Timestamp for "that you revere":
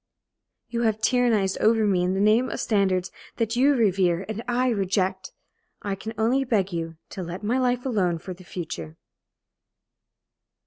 3.35-4.25